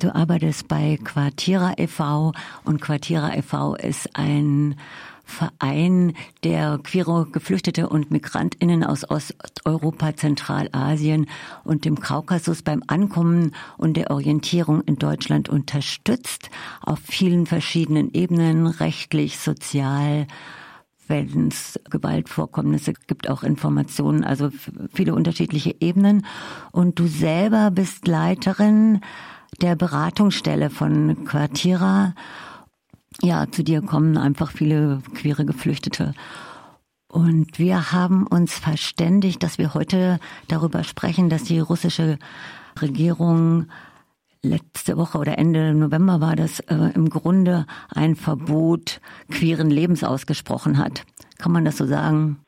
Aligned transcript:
Du 0.00 0.14
arbeitest 0.14 0.66
bei 0.66 0.98
Quartierer 1.04 1.78
e.V. 1.78 2.32
und 2.64 2.80
Quartierer 2.80 3.36
e.V. 3.36 3.74
ist 3.74 4.08
ein 4.14 4.76
Verein, 5.24 6.14
der 6.42 6.80
queere 6.82 7.26
Geflüchtete 7.30 7.86
und 7.86 8.10
Migrantinnen 8.10 8.82
aus 8.82 9.08
Osteuropa, 9.10 10.16
Zentralasien 10.16 11.26
und 11.64 11.84
dem 11.84 12.00
Kaukasus 12.00 12.62
beim 12.62 12.82
Ankommen 12.86 13.54
und 13.76 13.98
der 13.98 14.10
Orientierung 14.10 14.80
in 14.84 14.96
Deutschland 14.96 15.50
unterstützt, 15.50 16.48
auf 16.80 17.00
vielen 17.02 17.44
verschiedenen 17.44 18.10
Ebenen, 18.14 18.68
rechtlich, 18.68 19.38
sozial, 19.38 20.26
wenn 21.08 21.48
es 21.48 21.78
Gewaltvorkommnisse 21.90 22.94
gibt, 23.06 23.28
auch 23.28 23.42
Informationen, 23.42 24.24
also 24.24 24.48
viele 24.94 25.14
unterschiedliche 25.14 25.76
Ebenen. 25.78 26.24
Und 26.72 26.98
du 26.98 27.06
selber 27.06 27.70
bist 27.70 28.06
Leiterin 28.06 29.02
der 29.60 29.76
Beratungsstelle 29.76 30.70
von 30.70 31.24
Quartierer 31.24 32.14
ja, 33.22 33.46
zu 33.50 33.62
dir 33.62 33.82
kommen 33.82 34.16
einfach 34.16 34.50
viele 34.50 35.02
queere 35.14 35.44
Geflüchtete. 35.44 36.14
Und 37.08 37.58
wir 37.58 37.92
haben 37.92 38.26
uns 38.26 38.58
verständigt, 38.58 39.42
dass 39.42 39.58
wir 39.58 39.74
heute 39.74 40.20
darüber 40.48 40.84
sprechen, 40.84 41.28
dass 41.28 41.42
die 41.42 41.58
russische 41.58 42.18
Regierung 42.80 43.66
letzte 44.42 44.96
Woche 44.96 45.18
oder 45.18 45.36
Ende 45.36 45.74
November 45.74 46.20
war 46.20 46.36
das 46.36 46.60
äh, 46.60 46.92
im 46.94 47.10
Grunde 47.10 47.66
ein 47.94 48.14
Verbot 48.14 49.00
queeren 49.30 49.70
Lebens 49.70 50.04
ausgesprochen 50.04 50.78
hat. 50.78 51.04
Kann 51.38 51.52
man 51.52 51.64
das 51.64 51.76
so 51.76 51.84
sagen? 51.84 52.38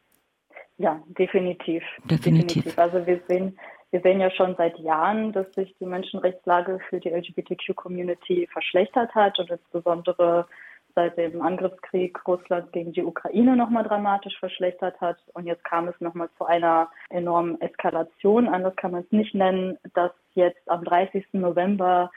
Ja, 0.78 1.02
definitiv. 1.18 1.82
Definitiv. 2.04 2.64
definitiv. 2.64 2.78
Also 2.78 3.04
wir 3.06 3.20
sehen 3.28 3.58
wir 3.92 4.00
sehen 4.00 4.20
ja 4.20 4.30
schon 4.30 4.56
seit 4.56 4.78
Jahren, 4.78 5.32
dass 5.32 5.52
sich 5.52 5.76
die 5.78 5.84
Menschenrechtslage 5.84 6.80
für 6.88 6.98
die 6.98 7.10
LGBTQ-Community 7.10 8.48
verschlechtert 8.50 9.14
hat 9.14 9.38
und 9.38 9.50
insbesondere 9.50 10.46
seit 10.94 11.18
dem 11.18 11.42
Angriffskrieg 11.42 12.18
Russlands 12.26 12.72
gegen 12.72 12.92
die 12.92 13.04
Ukraine 13.04 13.54
nochmal 13.54 13.84
dramatisch 13.84 14.38
verschlechtert 14.38 14.98
hat. 15.02 15.18
Und 15.34 15.46
jetzt 15.46 15.64
kam 15.64 15.88
es 15.88 16.00
nochmal 16.00 16.30
zu 16.38 16.46
einer 16.46 16.90
enormen 17.10 17.60
Eskalation. 17.60 18.48
Anders 18.48 18.76
kann 18.76 18.92
man 18.92 19.02
es 19.02 19.12
nicht 19.12 19.34
nennen, 19.34 19.78
dass 19.92 20.12
jetzt 20.34 20.70
am 20.70 20.84
30. 20.84 21.26
November 21.32 22.10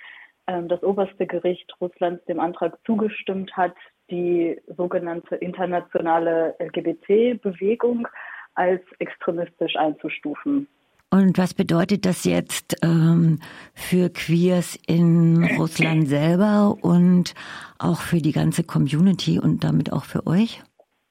ähm, 0.48 0.70
das 0.70 0.82
oberste 0.82 1.28
Gericht 1.28 1.74
Russlands 1.82 2.24
dem 2.26 2.40
Antrag 2.40 2.78
zugestimmt 2.86 3.56
hat, 3.58 3.76
die 4.10 4.62
sogenannte 4.78 5.36
internationale 5.36 6.56
LGBT-Bewegung 6.60 8.08
als 8.54 8.82
extremistisch 9.00 9.76
einzustufen. 9.76 10.70
Und 11.16 11.38
was 11.38 11.54
bedeutet 11.54 12.06
das 12.06 12.26
jetzt 12.26 12.76
ähm, 12.84 13.40
für 13.74 14.10
Queers 14.10 14.78
in 14.86 15.46
Russland 15.58 16.08
selber 16.10 16.76
und 16.82 17.34
auch 17.80 18.02
für 18.02 18.18
die 18.18 18.34
ganze 18.34 18.66
Community 18.66 19.40
und 19.40 19.64
damit 19.64 19.94
auch 19.94 20.04
für 20.04 20.28
euch? 20.28 20.62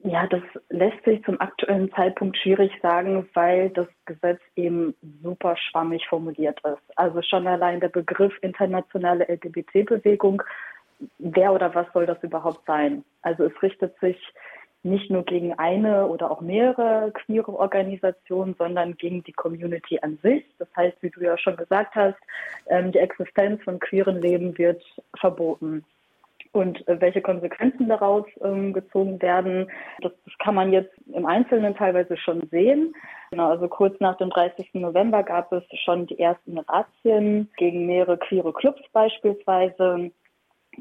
Ja, 0.01 0.27
das 0.27 0.43
lässt 0.69 1.03
sich 1.07 1.25
zum 1.25 1.41
aktuellen 1.41 1.91
Zeitpunkt 1.93 2.37
schwierig 2.37 2.71
sagen, 2.83 3.27
weil 3.33 3.71
das 3.71 3.87
Gesetz 4.05 4.41
eben 4.57 4.95
super 5.23 5.57
schwammig 5.57 6.07
formuliert 6.07 6.61
ist. 6.67 6.99
Also 6.99 7.23
schon 7.23 7.47
allein 7.47 7.81
der 7.81 7.89
Begriff 7.89 8.35
internationale 8.43 9.25
LGBT-Bewegung, 9.25 10.43
wer 11.19 11.55
oder 11.55 11.75
was 11.75 11.87
soll 11.95 12.05
das 12.05 12.23
überhaupt 12.23 12.61
sein? 12.67 13.05
Also 13.23 13.45
es 13.45 13.63
richtet 13.63 13.99
sich 14.01 14.19
nicht 14.85 15.11
nur 15.11 15.25
gegen 15.25 15.55
eine 15.55 16.07
oder 16.07 16.31
auch 16.31 16.41
mehrere 16.41 17.11
queere 17.13 17.59
Organisationen, 17.59 18.55
sondern 18.59 18.97
gegen 18.97 19.25
die 19.25 19.33
Community 19.33 19.99
an 20.01 20.19
sich. 20.23 20.45
Das 20.59 20.69
heißt, 20.77 20.97
wie 21.01 21.11
du 21.11 21.21
ja 21.21 21.39
schon 21.39 21.57
gesagt 21.57 21.95
hast, 21.95 22.19
ähm, 22.69 22.93
die 22.93 22.99
Existenz 22.99 23.63
von 23.63 23.79
queeren 23.79 24.21
Leben 24.21 24.57
wird 24.59 24.83
verboten. 25.19 25.85
Und 26.53 26.87
äh, 26.87 27.01
welche 27.01 27.21
Konsequenzen 27.21 27.89
daraus 27.89 28.27
ähm, 28.43 28.73
gezogen 28.73 29.21
werden, 29.21 29.71
das, 30.03 30.13
kann 30.39 30.55
man 30.55 30.73
jetzt 30.73 30.93
im 31.13 31.27
Einzelnen 31.27 31.75
teilweise 31.75 32.17
schon 32.17 32.47
sehen. 32.51 32.95
Genau, 33.31 33.51
also 33.51 33.67
kurz 33.67 33.99
nach 33.99 34.17
dem 34.19 34.31
30. 34.31 34.75
November 34.75 35.23
gab 35.23 35.53
es 35.53 35.65
schon 35.85 36.07
die 36.07 36.19
ersten 36.19 36.59
Razzien 36.59 37.51
gegen 37.57 37.87
mehrere 37.87 38.19
queere 38.19 38.53
Clubs 38.53 38.83
beispielsweise. 38.93 40.13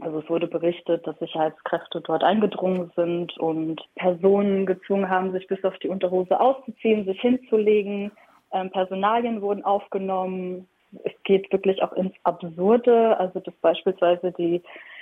Also 0.01 0.19
es 0.19 0.29
wurde 0.29 0.47
berichtet, 0.47 1.05
dass 1.05 1.17
Sicherheitskräfte 1.19 2.01
dort 2.01 2.23
eingedrungen 2.23 2.91
sind 2.95 3.37
und 3.37 3.81
Personen 3.95 4.65
gezwungen 4.65 5.09
haben, 5.09 5.31
sich 5.31 5.47
bis 5.47 5.63
auf 5.63 5.77
die 5.79 5.89
Unterhose 5.89 6.39
auszuziehen, 6.39 7.05
sich 7.05 7.19
hinzulegen. 7.21 8.11
Ähm, 8.51 8.69
Personalien 8.71 9.41
wurden 9.41 9.63
aufgenommen. 9.63 10.67
Es 11.03 11.13
geht 11.23 11.51
wirklich 11.51 11.81
auch 11.83 11.93
ins 11.93 12.13
Absurde, 12.23 13.17
also 13.19 13.39
dass 13.39 13.53
beispielsweise 13.55 14.31
die 14.31 14.61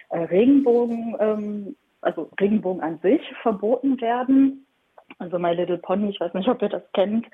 äh, 0.10 0.20
Regenbogen, 0.20 1.16
ähm, 1.20 1.76
also 2.02 2.30
Regenbogen 2.40 2.82
an 2.82 3.00
sich 3.00 3.22
verboten 3.42 4.00
werden. 4.02 4.66
Also 5.20 5.38
My 5.38 5.54
Little 5.54 5.78
Pony, 5.78 6.10
ich 6.10 6.20
weiß 6.20 6.34
nicht, 6.34 6.48
ob 6.48 6.62
ihr 6.62 6.70
das 6.70 6.84
kennt, 6.94 7.26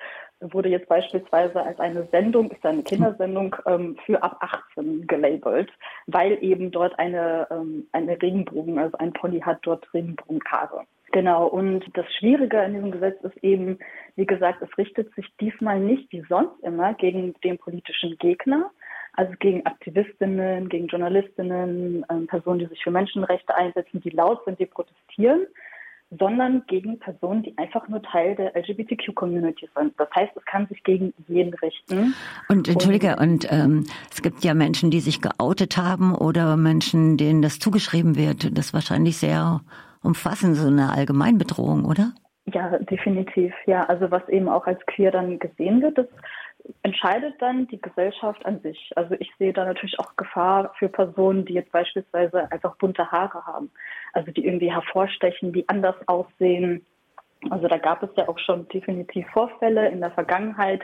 wurde 0.42 0.70
jetzt 0.70 0.88
beispielsweise 0.88 1.62
als 1.62 1.80
eine 1.80 2.08
Sendung, 2.12 2.52
ist 2.52 2.66
eine 2.66 2.84
Kindersendung 2.84 3.56
ähm, 3.66 3.98
für 4.06 4.22
ab 4.22 4.38
18 4.40 5.08
gelabelt, 5.08 5.72
weil 6.06 6.38
eben 6.42 6.72
dort 6.72 6.98
eine, 7.00 7.48
ähm, 7.50 7.88
eine 7.92 8.22
Regenbogen, 8.22 8.78
also 8.78 8.98
ein 8.98 9.14
Pony 9.14 9.40
hat 9.40 9.60
dort 9.64 9.92
Regenbogenhaare. 9.94 10.86
Genau, 11.12 11.48
und 11.48 11.86
das 11.94 12.06
Schwierige 12.16 12.60
an 12.60 12.74
diesem 12.74 12.92
Gesetz 12.92 13.24
ist 13.24 13.38
eben, 13.44 13.80
wie 14.16 14.26
gesagt, 14.26 14.62
es 14.62 14.78
richtet 14.78 15.14
sich 15.16 15.26
diesmal 15.40 15.80
nicht 15.80 16.12
wie 16.12 16.24
sonst 16.28 16.62
immer 16.64 16.94
gegen 16.96 17.34
den 17.44 17.58
politischen 17.58 18.18
Gegner, 18.18 18.72
also 19.14 19.34
gegen 19.40 19.66
Aktivistinnen, 19.66 20.70
gegen 20.70 20.88
Journalistinnen, 20.88 22.06
ähm, 22.10 22.28
Personen, 22.28 22.60
die 22.60 22.66
sich 22.68 22.84
für 22.84 22.92
Menschenrechte 22.92 23.56
einsetzen, 23.56 24.02
die 24.02 24.12
laut 24.12 24.44
sind, 24.46 24.60
die 24.60 24.66
protestieren, 24.66 25.48
sondern 26.10 26.64
gegen 26.68 27.00
Personen, 27.00 27.44
die 27.44 27.58
einfach 27.58 27.88
nur 27.88 28.02
Teil 28.02 28.36
der 28.36 28.56
LGBTQ-Community 28.56 29.70
sind. 29.76 29.94
Das 29.98 30.08
heißt, 30.16 30.32
es 30.36 30.46
kann 30.46 30.68
sich 30.68 30.82
gegen 30.84 31.14
jeden 31.28 31.54
richten. 31.56 32.14
Und 32.48 32.68
entschuldige, 32.68 33.18
und, 33.18 33.46
und 33.46 33.48
ähm, 33.52 33.84
es 34.10 34.22
gibt 34.22 34.44
ja 34.44 34.54
Menschen, 34.54 34.90
die 34.90 35.02
sich 35.02 35.22
geoutet 35.22 35.78
haben 35.78 36.16
oder 36.16 36.56
Menschen, 36.56 37.18
denen 37.18 37.42
das 37.42 37.60
zugeschrieben 37.60 38.16
wird. 38.16 38.58
Das 38.58 38.68
ist 38.68 38.74
wahrscheinlich 38.74 39.18
sehr 39.18 39.62
umfassend, 40.02 40.56
so 40.56 40.68
eine 40.68 40.92
Allgemeinbedrohung, 40.94 41.84
oder? 41.84 42.14
Ja, 42.54 42.78
definitiv. 42.80 43.54
Ja, 43.66 43.84
also 43.84 44.10
was 44.10 44.28
eben 44.30 44.48
auch 44.48 44.68
als 44.68 44.80
queer 44.86 45.12
dann 45.12 45.38
gesehen 45.38 45.82
wird, 45.82 45.98
das 45.98 46.08
entscheidet 46.84 47.36
dann 47.42 47.68
die 47.68 47.82
Gesellschaft 47.82 48.46
an 48.46 48.62
sich. 48.62 48.92
Also 48.96 49.16
ich 49.20 49.32
sehe 49.38 49.54
da 49.54 49.66
natürlich 49.66 50.00
auch 50.00 50.16
Gefahr 50.16 50.74
für 50.80 50.90
Personen, 50.90 51.46
die 51.46 51.54
jetzt 51.54 51.72
beispielsweise 51.72 52.50
einfach 52.52 52.76
bunte 52.78 53.12
Haare 53.12 53.46
haben, 53.46 53.70
also 54.14 54.32
die 54.32 54.46
irgendwie 54.46 54.72
hervorstechen, 54.72 55.52
die 55.52 55.68
anders 55.68 55.96
aussehen. 56.08 56.86
Also 57.50 57.68
da 57.68 57.78
gab 57.78 58.02
es 58.04 58.10
ja 58.16 58.28
auch 58.28 58.40
schon 58.40 58.68
definitiv 58.70 59.28
Vorfälle 59.30 59.90
in 59.90 60.00
der 60.00 60.12
Vergangenheit 60.12 60.82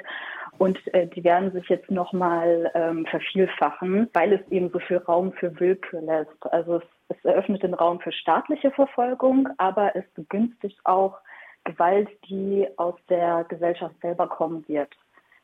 und 0.57 0.78
äh, 0.94 1.07
die 1.07 1.23
werden 1.23 1.52
sich 1.52 1.68
jetzt 1.68 1.90
nochmal 1.90 2.72
ähm, 2.75 3.06
vervielfachen, 3.07 4.09
weil 4.13 4.34
es 4.34 4.52
eben 4.52 4.69
so 4.69 4.79
viel 4.79 4.97
Raum 4.97 5.34
für 5.34 5.59
Willkür 5.59 6.02
lässt. 6.02 6.53
Also 6.53 6.78
es, 6.78 6.84
es 7.18 7.25
eröffnet 7.25 7.63
den 7.63 7.73
Raum 7.73 8.00
für 8.02 8.12
staatliche 8.12 8.72
Verfolgung, 8.72 9.50
aber 9.57 9.96
es 9.96 10.06
begünstigt 10.13 10.79
auch 10.84 11.18
Gewalt, 11.63 12.09
die 12.29 12.68
aus 12.78 12.96
der 13.09 13.46
Gesellschaft 13.46 13.96
selber 14.01 14.28
kommen 14.28 14.68
wird. 14.68 14.90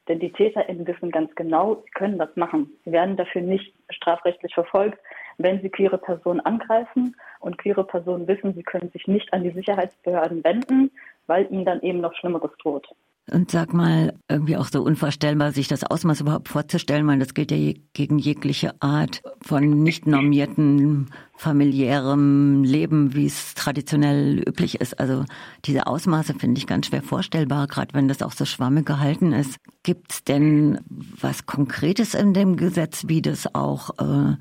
Denn 0.07 0.19
die 0.19 0.31
TäterInnen 0.31 0.87
wissen 0.87 1.11
ganz 1.11 1.33
genau, 1.35 1.75
sie 1.85 1.91
können 1.91 2.17
das 2.17 2.35
machen. 2.35 2.71
Sie 2.83 2.91
werden 2.91 3.15
dafür 3.15 3.41
nicht 3.41 3.73
strafrechtlich 3.89 4.53
verfolgt, 4.53 4.99
wenn 5.37 5.61
sie 5.61 5.69
queere 5.69 5.99
Personen 5.99 6.39
angreifen. 6.39 7.15
Und 7.39 7.57
queere 7.57 7.83
Personen 7.83 8.27
wissen, 8.27 8.53
sie 8.53 8.63
können 8.63 8.89
sich 8.91 9.07
nicht 9.07 9.31
an 9.31 9.43
die 9.43 9.51
Sicherheitsbehörden 9.51 10.43
wenden, 10.43 10.91
weil 11.27 11.49
ihnen 11.51 11.63
dann 11.63 11.81
eben 11.81 12.01
noch 12.01 12.13
Schlimmeres 12.15 12.51
droht. 12.61 12.89
Und 13.31 13.51
sag 13.51 13.73
mal, 13.73 14.13
irgendwie 14.27 14.57
auch 14.57 14.67
so 14.67 14.81
unvorstellbar, 14.81 15.51
sich 15.51 15.67
das 15.67 15.83
Ausmaß 15.83 16.21
überhaupt 16.21 16.49
vorzustellen, 16.49 17.05
weil 17.07 17.19
das 17.19 17.33
gilt 17.33 17.51
ja 17.51 17.73
gegen 17.93 18.17
jegliche 18.17 18.81
Art 18.81 19.21
von 19.41 19.83
nicht 19.83 20.07
normierten 20.07 21.09
familiärem 21.37 22.63
Leben, 22.63 23.15
wie 23.15 23.25
es 23.25 23.53
traditionell 23.53 24.43
üblich 24.47 24.81
ist. 24.81 24.99
Also 24.99 25.25
diese 25.65 25.87
Ausmaße 25.87 26.33
finde 26.33 26.59
ich 26.59 26.67
ganz 26.67 26.87
schwer 26.87 27.01
vorstellbar, 27.01 27.67
gerade 27.67 27.93
wenn 27.93 28.07
das 28.07 28.21
auch 28.21 28.33
so 28.33 28.45
schwammig 28.45 28.85
gehalten 28.85 29.31
ist. 29.31 29.57
Gibt 29.83 30.11
es 30.11 30.23
denn 30.23 30.79
was 30.89 31.45
Konkretes 31.45 32.13
in 32.13 32.33
dem 32.33 32.57
Gesetz, 32.57 33.05
wie 33.07 33.21
das 33.21 33.55
auch 33.55 33.91
äh, 33.99 34.35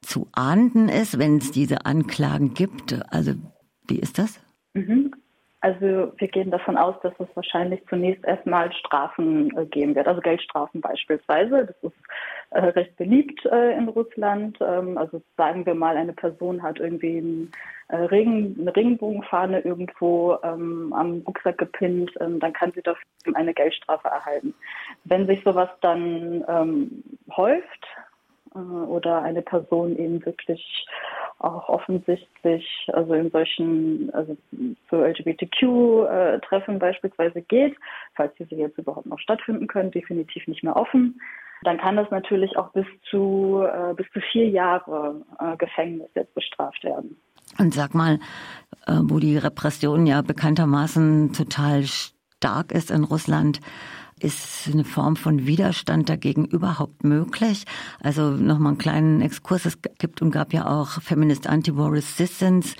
zu 0.00 0.28
ahnden 0.32 0.88
ist, 0.88 1.18
wenn 1.18 1.38
es 1.38 1.50
diese 1.50 1.84
Anklagen 1.84 2.54
gibt? 2.54 2.98
Also 3.12 3.34
wie 3.86 3.98
ist 3.98 4.18
das? 4.18 4.40
Mhm. 4.74 5.12
Also 5.62 6.12
wir 6.16 6.28
gehen 6.28 6.50
davon 6.50 6.78
aus, 6.78 6.94
dass 7.02 7.12
es 7.18 7.28
wahrscheinlich 7.34 7.86
zunächst 7.88 8.24
erstmal 8.24 8.72
Strafen 8.72 9.54
äh, 9.58 9.66
geben 9.66 9.94
wird, 9.94 10.08
also 10.08 10.22
Geldstrafen 10.22 10.80
beispielsweise. 10.80 11.66
Das 11.66 11.92
ist 11.92 11.98
äh, 12.50 12.60
recht 12.60 12.96
beliebt 12.96 13.44
äh, 13.44 13.76
in 13.76 13.88
Russland. 13.88 14.56
Ähm, 14.62 14.96
also 14.96 15.20
sagen 15.36 15.66
wir 15.66 15.74
mal, 15.74 15.98
eine 15.98 16.14
Person 16.14 16.62
hat 16.62 16.80
irgendwie 16.80 17.18
ein, 17.18 17.52
äh, 17.88 17.96
Regen, 17.96 18.56
eine 18.58 18.74
Regenbogenfahne 18.74 19.60
irgendwo 19.60 20.38
ähm, 20.42 20.94
am 20.94 21.22
Rucksack 21.26 21.58
gepinnt, 21.58 22.10
ähm, 22.20 22.40
dann 22.40 22.54
kann 22.54 22.72
sie 22.72 22.82
dafür 22.82 23.04
eine 23.34 23.52
Geldstrafe 23.52 24.08
erhalten. 24.08 24.54
Wenn 25.04 25.26
sich 25.26 25.42
sowas 25.44 25.68
dann 25.82 26.42
ähm, 26.48 27.04
häuft, 27.36 27.86
oder 28.54 29.22
eine 29.22 29.42
Person 29.42 29.96
eben 29.96 30.24
wirklich 30.24 30.86
auch 31.38 31.68
offensichtlich, 31.68 32.88
also 32.92 33.14
in 33.14 33.30
solchen, 33.30 34.10
also 34.12 34.36
zu 34.88 34.96
LGBTQ-Treffen 34.96 36.78
beispielsweise 36.78 37.40
geht, 37.42 37.76
falls 38.14 38.34
diese 38.38 38.54
jetzt 38.56 38.76
überhaupt 38.78 39.06
noch 39.06 39.18
stattfinden 39.18 39.66
können, 39.66 39.90
definitiv 39.90 40.46
nicht 40.46 40.62
mehr 40.62 40.76
offen, 40.76 41.20
dann 41.62 41.78
kann 41.78 41.96
das 41.96 42.10
natürlich 42.10 42.56
auch 42.56 42.72
bis 42.72 42.86
zu 43.10 43.62
äh, 43.62 43.94
bis 43.94 44.06
zu 44.12 44.20
vier 44.32 44.48
Jahre 44.48 45.22
äh, 45.38 45.56
Gefängnis 45.56 46.08
jetzt 46.14 46.34
bestraft 46.34 46.82
werden. 46.84 47.16
Und 47.58 47.74
sag 47.74 47.94
mal, 47.94 48.18
äh, 48.86 48.92
wo 49.02 49.18
die 49.18 49.36
Repression 49.36 50.06
ja 50.06 50.22
bekanntermaßen 50.22 51.32
total 51.32 51.82
stark 51.84 52.72
ist 52.72 52.90
in 52.90 53.04
Russland, 53.04 53.60
ist 54.20 54.68
eine 54.72 54.84
Form 54.84 55.16
von 55.16 55.46
Widerstand 55.46 56.08
dagegen 56.08 56.44
überhaupt 56.44 57.04
möglich? 57.04 57.64
Also 58.00 58.30
nochmal 58.30 58.72
einen 58.72 58.78
kleinen 58.78 59.20
Exkurs. 59.20 59.66
Es 59.66 59.78
gibt 59.98 60.22
und 60.22 60.30
gab 60.30 60.52
ja 60.52 60.66
auch 60.66 61.00
Feminist 61.02 61.46
Anti-War 61.46 61.92
Resistance, 61.92 62.76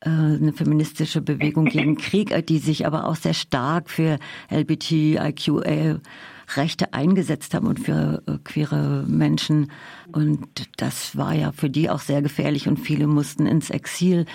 äh, 0.00 0.08
eine 0.08 0.52
feministische 0.52 1.20
Bewegung 1.20 1.66
gegen 1.66 1.96
Krieg, 1.96 2.34
die 2.46 2.58
sich 2.58 2.86
aber 2.86 3.06
auch 3.06 3.16
sehr 3.16 3.34
stark 3.34 3.90
für 3.90 4.18
LBTIQA 4.50 6.00
Rechte 6.56 6.92
eingesetzt 6.92 7.54
haben 7.54 7.66
und 7.66 7.80
für 7.80 8.22
äh, 8.26 8.38
queere 8.42 9.04
Menschen. 9.06 9.70
Und 10.12 10.68
das 10.76 11.16
war 11.16 11.34
ja 11.34 11.52
für 11.52 11.70
die 11.70 11.90
auch 11.90 12.00
sehr 12.00 12.22
gefährlich 12.22 12.66
und 12.68 12.78
viele 12.78 13.06
mussten 13.06 13.46
ins 13.46 13.70
Exil. 13.70 14.26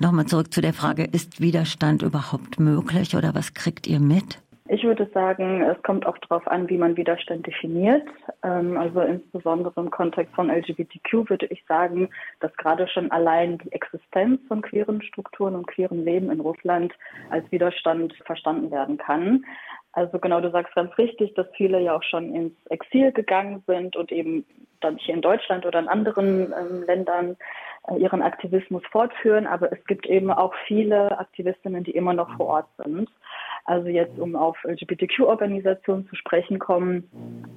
Nochmal 0.00 0.26
zurück 0.26 0.52
zu 0.52 0.60
der 0.60 0.74
Frage, 0.74 1.04
ist 1.04 1.40
Widerstand 1.40 2.02
überhaupt 2.02 2.58
möglich 2.58 3.14
oder 3.14 3.34
was 3.34 3.54
kriegt 3.54 3.86
ihr 3.86 4.00
mit? 4.00 4.40
Ich 4.66 4.82
würde 4.82 5.06
sagen, 5.12 5.60
es 5.60 5.82
kommt 5.82 6.06
auch 6.06 6.16
darauf 6.16 6.48
an, 6.48 6.70
wie 6.70 6.78
man 6.78 6.96
Widerstand 6.96 7.46
definiert. 7.46 8.08
Ähm, 8.42 8.78
also 8.78 9.02
insbesondere 9.02 9.78
im 9.78 9.90
Kontext 9.90 10.34
von 10.34 10.48
LGBTQ 10.48 11.28
würde 11.28 11.46
ich 11.46 11.62
sagen, 11.66 12.08
dass 12.40 12.56
gerade 12.56 12.88
schon 12.88 13.10
allein 13.10 13.58
die 13.58 13.72
Existenz 13.72 14.40
von 14.48 14.62
queeren 14.62 15.02
Strukturen 15.02 15.54
und 15.54 15.66
queeren 15.66 16.02
Leben 16.06 16.30
in 16.30 16.40
Russland 16.40 16.94
als 17.28 17.50
Widerstand 17.52 18.14
verstanden 18.24 18.70
werden 18.70 18.96
kann. 18.96 19.44
Also 19.92 20.18
genau, 20.18 20.40
du 20.40 20.50
sagst 20.50 20.74
ganz 20.74 20.96
richtig, 20.96 21.34
dass 21.34 21.46
viele 21.56 21.78
ja 21.80 21.94
auch 21.94 22.02
schon 22.02 22.34
ins 22.34 22.54
Exil 22.70 23.12
gegangen 23.12 23.62
sind 23.66 23.96
und 23.96 24.10
eben 24.12 24.46
dann 24.80 24.96
hier 24.96 25.14
in 25.14 25.22
Deutschland 25.22 25.66
oder 25.66 25.78
in 25.78 25.88
anderen 25.88 26.54
ähm, 26.58 26.84
Ländern 26.86 27.36
äh, 27.88 27.96
ihren 27.98 28.22
Aktivismus 28.22 28.82
fortführen. 28.90 29.46
Aber 29.46 29.70
es 29.70 29.84
gibt 29.84 30.06
eben 30.06 30.30
auch 30.30 30.54
viele 30.66 31.18
Aktivistinnen, 31.18 31.84
die 31.84 31.92
immer 31.92 32.14
noch 32.14 32.34
vor 32.38 32.46
Ort 32.46 32.68
sind. 32.82 33.10
Also 33.64 33.88
jetzt, 33.88 34.18
um 34.18 34.36
auf 34.36 34.56
LGBTQ-Organisationen 34.64 36.06
zu 36.08 36.16
sprechen 36.16 36.58
kommen, 36.58 37.08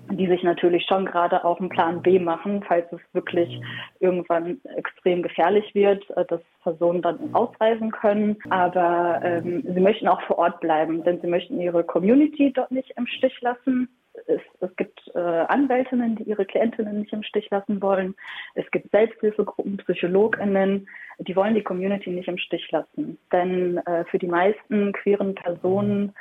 die 0.10 0.28
sich 0.28 0.42
natürlich 0.42 0.86
schon 0.88 1.06
gerade 1.06 1.44
auch 1.44 1.60
einen 1.60 1.70
Plan 1.70 2.02
B 2.02 2.18
machen, 2.18 2.64
falls 2.66 2.90
es 2.94 3.02
wirklich 3.14 3.62
irgendwann 4.00 4.60
extrem 4.78 5.22
gefährlich 5.22 5.76
wird, 5.76 6.10
äh, 6.12 6.26
dass 6.26 6.42
Personen 6.64 7.02
dann 7.02 7.34
ausreisen 7.34 7.92
können. 7.92 8.38
Aber 8.50 9.20
ähm, 9.24 9.64
sie 9.64 9.82
möchten 9.82 10.08
auch 10.08 10.22
vor 10.22 10.38
Ort 10.38 10.62
bleiben, 10.62 11.04
denn 11.04 11.20
sie 11.22 11.28
möchten 11.28 11.60
ihre 11.60 11.84
Community 11.84 12.54
dort 12.54 12.72
nicht 12.72 12.92
im 12.96 13.08
Stich 13.08 13.40
lassen 13.42 13.90
es, 14.28 14.42
es 14.60 14.76
gibt 14.76 15.00
äh, 15.16 15.20
Anwältinnen, 15.20 16.16
die 16.16 16.24
ihre 16.24 16.46
Klientinnen 16.46 17.00
nicht 17.00 17.14
im 17.14 17.24
Stich 17.24 17.50
lassen 17.50 17.82
wollen. 17.82 18.16
Es 18.56 18.70
gibt 18.72 18.92
Selbsthilfegruppen, 18.92 19.78
PsychologInnen, 19.78 20.88
die 21.20 21.36
wollen 21.36 21.56
die 21.56 21.64
Community 21.64 22.10
nicht 22.10 22.28
im 22.28 22.38
Stich 22.38 22.70
lassen. 22.72 23.18
Denn 23.32 23.78
äh, 23.78 24.06
für 24.06 24.20
die 24.20 24.28
meisten 24.28 24.94
queeren 24.94 25.36
Personen 25.36 26.14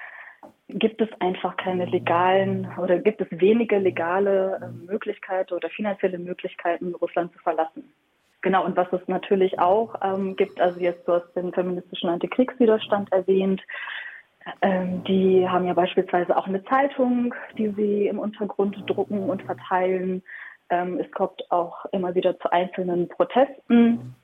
gibt 0.69 1.01
es 1.01 1.09
einfach 1.21 1.57
keine 1.57 1.87
legalen 1.87 2.69
oder 2.79 2.99
gibt 2.99 3.21
es 3.21 3.29
wenige 3.31 3.79
legale 3.79 4.61
äh, 4.63 4.87
Möglichkeiten 4.91 5.55
oder 5.55 5.71
finanzielle 5.71 6.19
Möglichkeiten, 6.19 6.95
Russland 6.95 7.33
zu 7.33 7.39
verlassen. 7.41 7.93
Genau, 8.43 8.65
und 8.65 8.77
was 8.77 8.93
es 8.93 9.01
natürlich 9.09 9.59
auch 9.59 9.95
ähm, 10.03 10.37
gibt, 10.37 10.61
also 10.61 10.79
jetzt 10.79 11.07
du 11.09 11.15
hast 11.15 11.35
den 11.35 11.53
feministischen 11.53 12.11
Antikriegswiderstand 12.11 13.11
erwähnt, 13.11 13.61
ähm, 14.63 15.03
die 15.05 15.49
haben 15.49 15.67
ja 15.67 15.75
beispielsweise 15.75 16.37
auch 16.37 16.47
eine 16.47 16.65
Zeitung, 16.65 17.35
die 17.59 17.69
sie 17.71 18.07
im 18.07 18.19
Untergrund 18.19 18.77
drucken 18.87 19.29
und 19.29 19.43
verteilen. 19.43 20.23
Ähm, 20.71 20.99
es 21.01 21.11
kommt 21.13 21.51
auch 21.51 21.85
immer 21.93 22.15
wieder 22.15 22.39
zu 22.39 22.51
einzelnen 22.53 23.09
Protesten. 23.09 24.15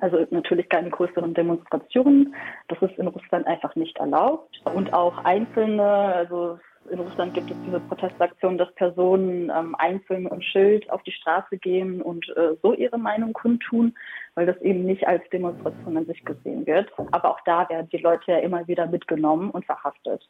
Also 0.00 0.18
natürlich 0.30 0.68
keine 0.68 0.90
größeren 0.90 1.34
Demonstrationen. 1.34 2.34
Das 2.68 2.80
ist 2.82 2.98
in 2.98 3.08
Russland 3.08 3.46
einfach 3.46 3.74
nicht 3.74 3.96
erlaubt. 3.98 4.60
Und 4.64 4.92
auch 4.92 5.24
einzelne, 5.24 5.82
also 5.82 6.58
in 6.90 7.00
Russland 7.00 7.34
gibt 7.34 7.50
es 7.50 7.56
diese 7.66 7.80
Protestaktion, 7.80 8.58
dass 8.58 8.72
Personen 8.74 9.50
ähm, 9.50 9.74
einzeln 9.78 10.26
im 10.26 10.42
Schild 10.42 10.88
auf 10.90 11.02
die 11.02 11.12
Straße 11.12 11.58
gehen 11.58 12.02
und 12.02 12.28
äh, 12.36 12.56
so 12.62 12.74
ihre 12.74 12.98
Meinung 12.98 13.32
kundtun, 13.32 13.94
weil 14.34 14.46
das 14.46 14.60
eben 14.62 14.84
nicht 14.84 15.06
als 15.06 15.22
Demonstration 15.30 15.96
an 15.96 16.06
sich 16.06 16.24
gesehen 16.24 16.66
wird. 16.66 16.90
Aber 17.12 17.30
auch 17.30 17.40
da 17.44 17.68
werden 17.68 17.88
die 17.90 17.98
Leute 17.98 18.32
ja 18.32 18.38
immer 18.38 18.66
wieder 18.68 18.86
mitgenommen 18.86 19.50
und 19.50 19.64
verhaftet. 19.64 20.28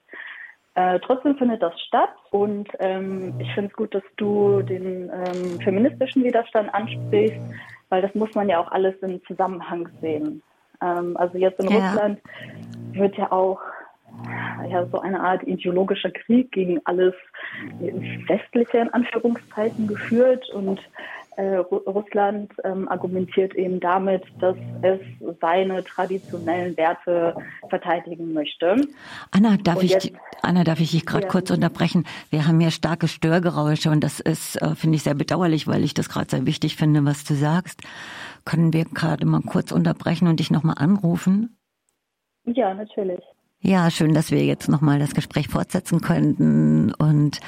Äh, 0.74 1.00
trotzdem 1.00 1.36
findet 1.36 1.60
das 1.60 1.78
statt 1.80 2.14
und 2.30 2.68
ähm, 2.78 3.34
ich 3.40 3.52
finde 3.52 3.70
es 3.70 3.76
gut, 3.76 3.94
dass 3.94 4.04
du 4.16 4.62
den 4.62 5.10
ähm, 5.12 5.60
feministischen 5.60 6.22
Widerstand 6.22 6.72
ansprichst, 6.72 7.40
weil 7.88 8.02
das 8.02 8.14
muss 8.14 8.32
man 8.34 8.48
ja 8.48 8.60
auch 8.60 8.70
alles 8.70 8.94
im 9.02 9.20
Zusammenhang 9.24 9.88
sehen. 10.00 10.42
Ähm, 10.80 11.16
also 11.16 11.36
jetzt 11.36 11.60
in 11.60 11.70
ja. 11.70 11.78
Russland 11.78 12.20
wird 12.92 13.16
ja 13.16 13.32
auch 13.32 13.60
ja, 14.70 14.86
so 14.86 15.00
eine 15.00 15.20
Art 15.20 15.42
ideologischer 15.44 16.10
Krieg 16.10 16.52
gegen 16.52 16.80
alles 16.84 17.14
Westliche 17.80 18.78
in 18.78 18.92
Anführungszeichen 18.92 19.86
geführt 19.86 20.48
und 20.50 20.80
äh, 21.38 21.54
Russland 21.54 22.52
ähm, 22.64 22.88
argumentiert 22.88 23.54
eben 23.54 23.78
damit, 23.78 24.24
dass 24.40 24.56
es 24.82 24.98
seine 25.40 25.84
traditionellen 25.84 26.76
Werte 26.76 27.36
verteidigen 27.68 28.32
möchte. 28.32 28.88
Anna, 29.30 29.56
darf 29.56 29.80
jetzt, 29.84 30.06
ich 30.06 30.14
Anna, 30.42 30.64
darf 30.64 30.80
ich 30.80 30.90
dich 30.90 31.06
gerade 31.06 31.26
ja. 31.26 31.30
kurz 31.30 31.52
unterbrechen? 31.52 32.06
Wir 32.30 32.48
haben 32.48 32.58
hier 32.58 32.72
starke 32.72 33.06
Störgeräusche 33.06 33.90
und 33.90 34.02
das 34.02 34.18
ist, 34.18 34.60
äh, 34.60 34.74
finde 34.74 34.96
ich, 34.96 35.04
sehr 35.04 35.14
bedauerlich, 35.14 35.68
weil 35.68 35.84
ich 35.84 35.94
das 35.94 36.08
gerade 36.08 36.28
sehr 36.28 36.44
wichtig 36.44 36.74
finde, 36.74 37.04
was 37.04 37.22
du 37.22 37.34
sagst. 37.34 37.82
Können 38.44 38.72
wir 38.72 38.84
gerade 38.86 39.24
mal 39.24 39.42
kurz 39.42 39.70
unterbrechen 39.70 40.26
und 40.26 40.40
dich 40.40 40.50
nochmal 40.50 40.74
anrufen? 40.78 41.56
Ja, 42.46 42.74
natürlich. 42.74 43.20
Ja, 43.60 43.90
schön, 43.90 44.14
dass 44.14 44.30
wir 44.30 44.44
jetzt 44.44 44.68
nochmal 44.68 45.00
das 45.00 45.14
Gespräch 45.14 45.48
fortsetzen 45.48 46.00
könnten. 46.00 46.92
Und 46.94 47.40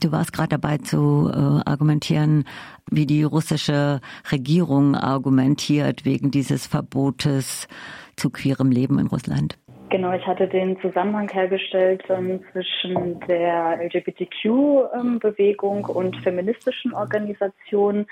du 0.00 0.12
warst 0.12 0.34
gerade 0.34 0.50
dabei 0.50 0.76
zu 0.78 1.30
äh, 1.32 1.36
argumentieren, 1.68 2.44
wie 2.90 3.06
die 3.06 3.22
russische 3.22 4.00
Regierung 4.30 4.94
argumentiert 4.94 6.04
wegen 6.04 6.30
dieses 6.30 6.66
Verbotes 6.66 7.66
zu 8.16 8.28
queerem 8.28 8.70
Leben 8.70 8.98
in 8.98 9.06
Russland. 9.06 9.56
Genau, 9.94 10.12
ich 10.12 10.26
hatte 10.26 10.48
den 10.48 10.76
Zusammenhang 10.80 11.28
hergestellt 11.28 12.02
ähm, 12.08 12.42
zwischen 12.50 13.20
der 13.28 13.78
LGBTQ-Bewegung 13.80 15.86
ähm, 15.88 15.96
und 15.96 16.16
feministischen 16.16 16.92
Organisationen, 16.92 18.04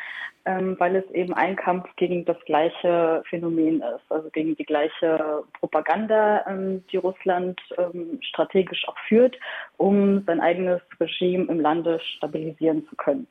ähm, 0.45 0.77
weil 0.79 0.95
es 0.95 1.11
eben 1.11 1.35
ein 1.35 1.57
Kampf 1.57 1.89
gegen 1.97 2.25
das 2.25 2.37
gleiche 2.47 3.25
Phänomen 3.29 3.81
ist, 3.81 4.05
also 4.11 4.31
gegen 4.31 4.55
die 4.55 4.65
gleiche 4.65 5.43
Propaganda, 5.59 6.47
ähm, 6.47 6.85
die 6.93 6.99
Russland 6.99 7.61
ähm, 7.77 8.21
strategisch 8.23 8.87
auch 8.87 8.99
führt, 9.09 9.37
um 9.77 10.23
sein 10.25 10.39
eigenes 10.39 10.83
Regime 11.01 11.47
im 11.47 11.59
Lande 11.59 11.99
stabilisieren 11.99 12.87
zu 12.91 12.95
können. 12.95 13.27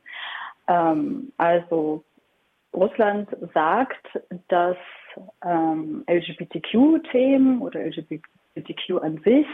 Also 1.38 2.04
Russland 2.74 3.28
sagt, 3.52 4.06
dass 4.48 4.76
ähm, 5.44 6.04
LGBTQ-Themen 6.06 7.60
oder 7.60 7.84
LGBT 7.84 8.22
LGBTQ 8.56 9.02
an 9.02 9.18
sich 9.24 9.46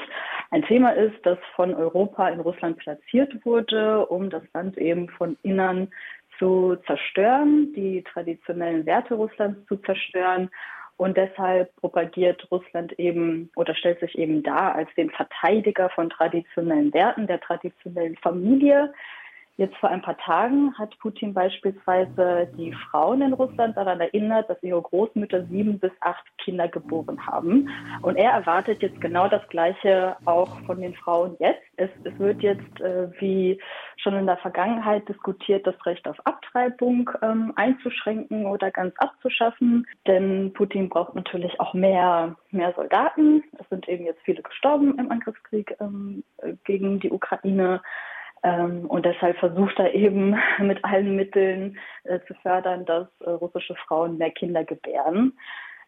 ein 0.50 0.62
Thema 0.62 0.90
ist, 0.90 1.14
das 1.24 1.38
von 1.54 1.74
Europa 1.74 2.28
in 2.28 2.40
Russland 2.40 2.78
platziert 2.78 3.44
wurde, 3.44 4.06
um 4.06 4.30
das 4.30 4.42
Land 4.54 4.78
eben 4.78 5.08
von 5.10 5.36
innen 5.42 5.92
zu 6.38 6.76
zerstören, 6.86 7.72
die 7.74 8.02
traditionellen 8.02 8.86
Werte 8.86 9.14
Russlands 9.14 9.66
zu 9.66 9.76
zerstören. 9.76 10.50
Und 10.96 11.16
deshalb 11.16 11.74
propagiert 11.76 12.50
Russland 12.50 12.92
eben 12.98 13.50
oder 13.54 13.74
stellt 13.74 14.00
sich 14.00 14.18
eben 14.18 14.42
dar 14.42 14.74
als 14.74 14.92
den 14.96 15.10
Verteidiger 15.10 15.90
von 15.90 16.10
traditionellen 16.10 16.92
Werten, 16.92 17.26
der 17.26 17.40
traditionellen 17.40 18.16
Familie, 18.16 18.92
Jetzt 19.58 19.76
vor 19.78 19.88
ein 19.88 20.02
paar 20.02 20.16
Tagen 20.18 20.72
hat 20.78 20.96
Putin 21.00 21.34
beispielsweise 21.34 22.48
die 22.56 22.72
Frauen 22.72 23.22
in 23.22 23.32
Russland 23.32 23.76
daran 23.76 24.00
erinnert, 24.00 24.48
dass 24.48 24.62
ihre 24.62 24.80
Großmütter 24.80 25.46
sieben 25.46 25.80
bis 25.80 25.90
acht 25.98 26.24
Kinder 26.38 26.68
geboren 26.68 27.26
haben. 27.26 27.68
Und 28.02 28.14
er 28.14 28.30
erwartet 28.30 28.80
jetzt 28.82 29.00
genau 29.00 29.26
das 29.26 29.44
Gleiche 29.48 30.16
auch 30.26 30.60
von 30.60 30.80
den 30.80 30.94
Frauen 30.94 31.34
jetzt. 31.40 31.64
Es, 31.76 31.90
es 32.04 32.16
wird 32.20 32.40
jetzt, 32.40 32.80
äh, 32.80 33.08
wie 33.20 33.60
schon 33.96 34.14
in 34.14 34.26
der 34.26 34.36
Vergangenheit 34.36 35.08
diskutiert, 35.08 35.66
das 35.66 35.74
Recht 35.84 36.06
auf 36.06 36.24
Abtreibung 36.24 37.10
ähm, 37.20 37.52
einzuschränken 37.56 38.46
oder 38.46 38.70
ganz 38.70 38.94
abzuschaffen. 38.98 39.88
Denn 40.06 40.52
Putin 40.52 40.88
braucht 40.88 41.16
natürlich 41.16 41.58
auch 41.58 41.74
mehr, 41.74 42.36
mehr 42.52 42.72
Soldaten. 42.74 43.42
Es 43.58 43.68
sind 43.70 43.88
eben 43.88 44.06
jetzt 44.06 44.22
viele 44.22 44.42
gestorben 44.42 44.96
im 45.00 45.10
Angriffskrieg 45.10 45.76
ähm, 45.80 46.22
gegen 46.62 47.00
die 47.00 47.10
Ukraine. 47.10 47.82
Ähm, 48.42 48.86
und 48.86 49.04
deshalb 49.04 49.36
versucht 49.38 49.78
er 49.78 49.94
eben 49.94 50.36
mit 50.58 50.84
allen 50.84 51.16
Mitteln 51.16 51.78
äh, 52.04 52.20
zu 52.26 52.34
fördern, 52.42 52.84
dass 52.84 53.08
äh, 53.20 53.30
russische 53.30 53.74
Frauen 53.86 54.18
mehr 54.18 54.30
Kinder 54.30 54.64
gebären. 54.64 55.32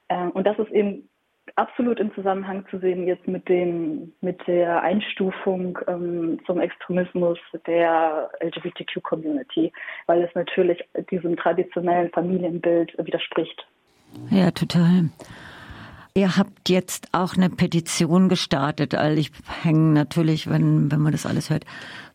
Ähm, 0.09 0.31
und 0.33 0.47
das 0.47 0.59
ist 0.59 0.71
eben 0.71 1.09
absolut 1.57 1.99
im 1.99 2.15
Zusammenhang 2.15 2.65
zu 2.71 2.79
sehen 2.79 3.07
jetzt 3.07 3.27
mit 3.27 3.49
den 3.49 4.13
mit 4.21 4.47
der 4.47 4.83
Einstufung 4.83 5.79
ähm, 5.89 6.39
zum 6.47 6.61
Extremismus 6.61 7.39
der 7.67 8.31
LGBTQ-Community, 8.41 9.73
weil 10.07 10.23
es 10.23 10.35
natürlich 10.35 10.83
diesem 11.11 11.37
traditionellen 11.37 12.11
Familienbild 12.11 12.97
widerspricht. 12.99 13.67
Ja, 14.31 14.51
total. 14.51 15.11
Ihr 16.15 16.37
habt 16.37 16.69
jetzt 16.69 17.09
auch 17.13 17.37
eine 17.37 17.51
Petition 17.51 18.29
gestartet. 18.29 18.95
Also 18.95 19.21
ich 19.21 19.31
hänge 19.63 19.93
natürlich, 19.93 20.51
wenn, 20.51 20.91
wenn 20.91 21.01
man 21.01 21.13
das 21.13 21.25
alles 21.25 21.51
hört, 21.51 21.65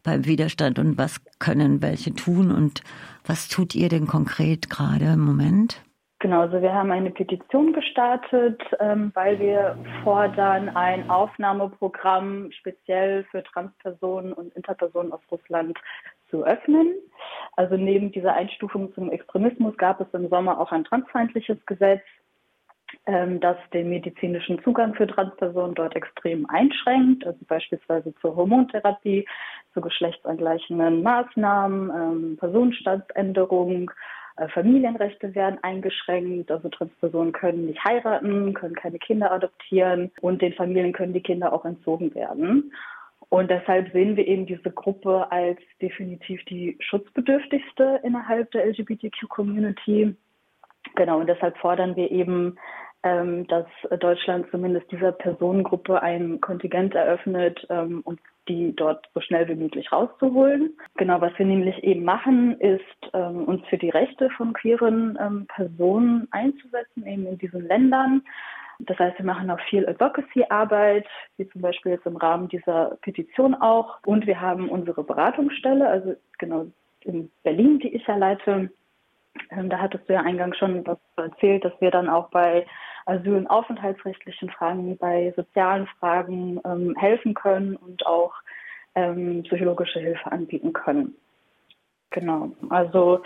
beim 0.05 0.25
Widerstand 0.25 0.79
und 0.79 0.97
was 0.97 1.21
können 1.39 1.81
welche 1.81 2.13
tun 2.13 2.51
und 2.51 2.81
was 3.25 3.50
tut 3.50 3.75
ihr 3.75 3.89
denn 3.89 4.07
konkret 4.07 4.69
gerade 4.69 5.05
im 5.05 5.19
Moment? 5.19 5.81
Genau, 6.19 6.41
also 6.41 6.62
wir 6.62 6.74
haben 6.74 6.91
eine 6.91 7.12
Petition 7.12 7.74
gestartet, 7.74 8.62
ähm, 8.79 9.12
weil 9.13 9.38
wir 9.38 9.77
fordern, 10.03 10.69
ein 10.69 11.09
Aufnahmeprogramm 11.09 12.51
speziell 12.51 13.25
für 13.25 13.43
Transpersonen 13.43 14.33
und 14.33 14.55
Interpersonen 14.55 15.12
aus 15.12 15.19
Russland 15.29 15.77
zu 16.29 16.43
öffnen. 16.43 16.93
Also 17.57 17.75
neben 17.75 18.12
dieser 18.12 18.33
Einstufung 18.33 18.93
zum 18.93 19.12
Extremismus 19.12 19.77
gab 19.77 20.00
es 20.01 20.07
im 20.13 20.29
Sommer 20.29 20.59
auch 20.59 20.71
ein 20.71 20.85
transfeindliches 20.85 21.57
Gesetz, 21.65 22.01
ähm, 23.05 23.39
das 23.39 23.57
den 23.73 23.89
medizinischen 23.89 24.61
Zugang 24.63 24.93
für 24.95 25.07
Transpersonen 25.07 25.75
dort 25.75 25.95
extrem 25.95 26.45
einschränkt, 26.49 27.25
also 27.25 27.39
beispielsweise 27.47 28.13
zur 28.21 28.35
Hormontherapie, 28.35 29.25
zu 29.73 29.81
geschlechtsangleichenden 29.81 31.03
Maßnahmen, 31.03 31.89
ähm, 31.89 32.37
Personenstandsänderung, 32.37 33.91
äh, 34.37 34.47
Familienrechte 34.49 35.33
werden 35.35 35.59
eingeschränkt, 35.61 36.51
also 36.51 36.69
Transpersonen 36.69 37.31
können 37.31 37.67
nicht 37.67 37.83
heiraten, 37.83 38.53
können 38.53 38.75
keine 38.75 38.99
Kinder 38.99 39.31
adoptieren 39.31 40.11
und 40.21 40.41
den 40.41 40.53
Familien 40.53 40.93
können 40.93 41.13
die 41.13 41.21
Kinder 41.21 41.53
auch 41.53 41.65
entzogen 41.65 42.13
werden. 42.15 42.71
Und 43.29 43.49
deshalb 43.49 43.91
sehen 43.91 44.15
wir 44.15 44.27
eben 44.27 44.45
diese 44.45 44.71
Gruppe 44.71 45.31
als 45.31 45.59
definitiv 45.81 46.43
die 46.45 46.77
schutzbedürftigste 46.79 48.01
innerhalb 48.03 48.51
der 48.51 48.65
LGBTQ-Community. 48.67 50.15
Genau, 50.95 51.19
und 51.19 51.27
deshalb 51.27 51.57
fordern 51.57 51.95
wir 51.95 52.11
eben, 52.11 52.57
dass 53.05 53.67
Deutschland 54.00 54.47
zumindest 54.50 54.91
dieser 54.91 55.12
Personengruppe 55.12 56.01
ein 56.01 56.41
Kontingent 56.41 56.95
eröffnet 56.95 57.63
ähm, 57.69 58.01
und 58.03 58.19
die 58.47 58.75
dort 58.75 59.07
so 59.13 59.21
schnell 59.21 59.47
wie 59.47 59.55
möglich 59.55 59.91
rauszuholen. 59.91 60.75
Genau, 60.97 61.21
was 61.21 61.38
wir 61.38 61.45
nämlich 61.45 61.83
eben 61.83 62.03
machen, 62.03 62.59
ist, 62.59 62.81
ähm, 63.13 63.45
uns 63.45 63.65
für 63.67 63.77
die 63.77 63.89
Rechte 63.89 64.29
von 64.31 64.53
queeren 64.53 65.17
ähm, 65.21 65.45
Personen 65.47 66.27
einzusetzen, 66.31 67.05
eben 67.05 67.27
in 67.27 67.38
diesen 67.38 67.67
Ländern. 67.67 68.24
Das 68.79 68.97
heißt, 69.00 69.17
wir 69.19 69.25
machen 69.25 69.50
auch 69.50 69.59
viel 69.69 69.88
Advocacy-Arbeit, 69.88 71.05
wie 71.38 71.47
zum 71.50 71.62
Beispiel 71.62 71.93
jetzt 71.93 72.05
im 72.05 72.17
Rahmen 72.17 72.50
dieser 72.50 72.97
Petition 73.01 73.55
auch. 73.55 74.00
Und 74.05 74.27
wir 74.27 74.41
haben 74.41 74.69
unsere 74.69 75.03
Beratungsstelle, 75.03 75.88
also 75.88 76.15
genau 76.38 76.67
in 77.01 77.31
Berlin, 77.43 77.79
die 77.79 77.95
ich 77.95 78.05
ja 78.05 78.15
leite. 78.15 78.69
Ähm, 79.51 79.69
da 79.69 79.79
hattest 79.79 80.07
du 80.09 80.13
ja 80.13 80.21
eingangs 80.21 80.57
schon 80.57 80.85
was 80.85 80.97
erzählt, 81.17 81.63
dass 81.63 81.74
wir 81.79 81.91
dann 81.91 82.09
auch 82.09 82.29
bei 82.29 82.65
Asyl- 83.05 83.38
und 83.38 83.47
aufenthaltsrechtlichen 83.47 84.50
Fragen, 84.50 84.97
bei 84.97 85.33
sozialen 85.35 85.88
Fragen 86.00 86.59
ähm, 86.65 86.95
helfen 86.97 87.33
können 87.33 87.75
und 87.75 88.05
auch 88.05 88.33
ähm, 88.95 89.43
psychologische 89.43 90.00
Hilfe 90.00 90.31
anbieten 90.31 90.74
können. 90.74 91.15
Genau. 92.12 92.51
Also 92.69 93.21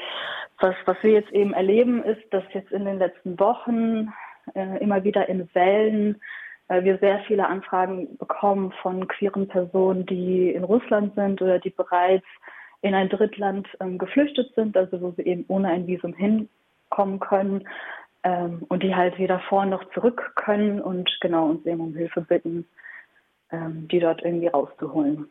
was, 0.59 0.75
was 0.85 0.97
wir 1.01 1.11
jetzt 1.11 1.31
eben 1.31 1.53
erleben, 1.53 2.03
ist, 2.03 2.21
dass 2.31 2.43
jetzt 2.53 2.71
in 2.71 2.85
den 2.85 2.97
letzten 2.97 3.39
Wochen 3.39 4.11
äh, 4.55 4.77
immer 4.81 5.03
wieder 5.03 5.29
in 5.29 5.47
Wellen 5.53 6.19
äh, 6.67 6.83
wir 6.83 6.97
sehr 6.97 7.19
viele 7.27 7.47
Anfragen 7.47 8.17
bekommen 8.17 8.73
von 8.81 9.07
queeren 9.07 9.47
Personen, 9.47 10.05
die 10.05 10.49
in 10.49 10.63
Russland 10.63 11.15
sind 11.15 11.41
oder 11.41 11.59
die 11.59 11.69
bereits 11.69 12.25
in 12.81 12.95
ein 12.95 13.09
Drittland 13.09 13.67
ähm, 13.79 13.97
geflüchtet 13.97 14.53
sind, 14.55 14.75
also 14.75 15.01
wo 15.01 15.11
sie 15.11 15.23
eben 15.23 15.45
ohne 15.47 15.69
ein 15.69 15.87
Visum 15.87 16.13
hinkommen 16.13 17.19
können 17.19 17.67
ähm, 18.23 18.65
und 18.69 18.83
die 18.83 18.95
halt 18.95 19.17
weder 19.17 19.39
vor 19.39 19.65
noch 19.65 19.83
zurück 19.93 20.33
können 20.35 20.81
und 20.81 21.09
genau 21.21 21.47
uns 21.47 21.65
eben 21.65 21.81
um 21.81 21.95
Hilfe 21.95 22.21
bitten, 22.21 22.65
ähm, 23.51 23.87
die 23.87 23.99
dort 23.99 24.21
irgendwie 24.23 24.47
rauszuholen. 24.47 25.27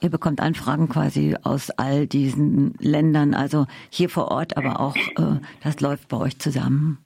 Ihr 0.00 0.10
bekommt 0.10 0.40
Anfragen 0.40 0.88
quasi 0.88 1.36
aus 1.44 1.70
all 1.70 2.06
diesen 2.06 2.74
Ländern, 2.78 3.34
also 3.34 3.66
hier 3.90 4.10
vor 4.10 4.30
Ort, 4.30 4.56
aber 4.56 4.80
auch 4.80 4.96
äh, 4.96 5.40
das 5.62 5.80
läuft 5.80 6.08
bei 6.08 6.18
euch 6.18 6.38
zusammen. 6.38 6.98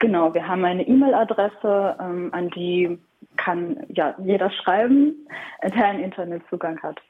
Genau, 0.00 0.34
wir 0.34 0.46
haben 0.46 0.64
eine 0.64 0.86
E-Mail-Adresse, 0.86 1.96
ähm, 2.00 2.30
an 2.32 2.50
die 2.50 2.98
kann 3.36 3.86
ja 3.88 4.14
jeder 4.22 4.50
schreiben, 4.50 5.14
der 5.62 5.84
einen 5.84 6.02
Internetzugang 6.02 6.82
hat. 6.82 7.00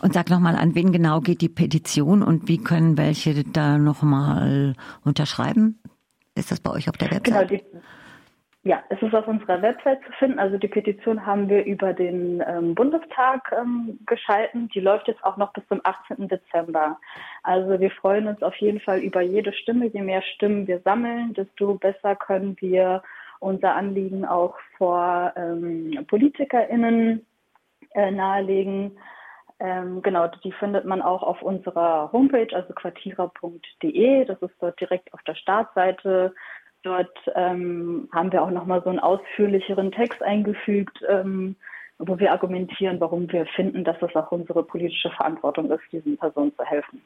Und 0.00 0.12
sag 0.14 0.30
nochmal, 0.30 0.56
an 0.56 0.74
wen 0.74 0.92
genau 0.92 1.20
geht 1.20 1.40
die 1.40 1.48
Petition 1.48 2.22
und 2.22 2.48
wie 2.48 2.58
können 2.58 2.98
welche 2.98 3.44
da 3.44 3.78
nochmal 3.78 4.74
unterschreiben? 5.04 5.80
Ist 6.34 6.50
das 6.50 6.60
bei 6.60 6.70
euch 6.70 6.88
auf 6.88 6.96
der 6.96 7.10
Website? 7.10 7.24
Genau, 7.24 7.44
die, 7.44 7.62
ja, 8.64 8.80
es 8.90 9.02
ist 9.02 9.12
auf 9.12 9.26
unserer 9.26 9.60
Website 9.60 10.00
zu 10.06 10.12
finden. 10.12 10.38
Also 10.38 10.56
die 10.56 10.68
Petition 10.68 11.26
haben 11.26 11.48
wir 11.48 11.64
über 11.64 11.92
den 11.92 12.42
ähm, 12.46 12.76
Bundestag 12.76 13.52
ähm, 13.58 13.98
geschalten. 14.06 14.68
Die 14.68 14.78
läuft 14.78 15.08
jetzt 15.08 15.24
auch 15.24 15.36
noch 15.36 15.52
bis 15.52 15.66
zum 15.66 15.80
18. 15.82 16.28
Dezember. 16.28 17.00
Also 17.42 17.80
wir 17.80 17.90
freuen 17.90 18.28
uns 18.28 18.40
auf 18.40 18.54
jeden 18.56 18.78
Fall 18.78 19.00
über 19.00 19.20
jede 19.20 19.52
Stimme. 19.52 19.86
Je 19.86 20.00
mehr 20.00 20.22
Stimmen 20.22 20.68
wir 20.68 20.80
sammeln, 20.80 21.34
desto 21.34 21.74
besser 21.74 22.14
können 22.14 22.56
wir 22.60 23.02
unser 23.40 23.74
Anliegen 23.74 24.24
auch 24.24 24.54
vor 24.78 25.32
ähm, 25.34 26.06
PolitikerInnen 26.06 27.26
äh, 27.94 28.12
nahelegen. 28.12 28.92
Ähm, 29.62 30.02
genau, 30.02 30.26
die 30.42 30.50
findet 30.50 30.84
man 30.86 31.00
auch 31.00 31.22
auf 31.22 31.40
unserer 31.40 32.10
Homepage, 32.10 32.48
also 32.52 32.74
quartierer.de. 32.74 34.24
Das 34.24 34.42
ist 34.42 34.54
dort 34.58 34.80
direkt 34.80 35.14
auf 35.14 35.22
der 35.22 35.36
Startseite. 35.36 36.34
Dort 36.82 37.16
ähm, 37.36 38.08
haben 38.12 38.32
wir 38.32 38.42
auch 38.42 38.50
nochmal 38.50 38.82
so 38.82 38.90
einen 38.90 38.98
ausführlicheren 38.98 39.92
Text 39.92 40.20
eingefügt, 40.20 40.98
ähm, 41.08 41.54
wo 41.98 42.18
wir 42.18 42.32
argumentieren, 42.32 42.98
warum 42.98 43.30
wir 43.30 43.46
finden, 43.46 43.84
dass 43.84 44.02
es 44.02 44.16
auch 44.16 44.32
unsere 44.32 44.64
politische 44.64 45.10
Verantwortung 45.10 45.70
ist, 45.70 45.84
diesen 45.92 46.18
Personen 46.18 46.52
zu 46.56 46.64
helfen. 46.64 47.00